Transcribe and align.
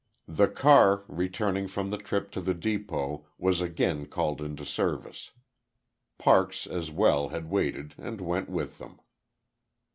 The 0.27 0.47
car, 0.47 1.03
returning 1.07 1.67
from 1.67 1.91
the 1.91 1.99
trip 1.99 2.31
to 2.31 2.41
the 2.41 2.55
depot, 2.55 3.27
was 3.37 3.61
again 3.61 4.07
called 4.07 4.41
into 4.41 4.65
service. 4.65 5.29
Parks, 6.17 6.65
as 6.65 6.89
well, 6.89 7.29
had 7.29 7.51
waited, 7.51 7.93
and 7.99 8.19
went 8.19 8.49
with 8.49 8.79
them. 8.79 8.99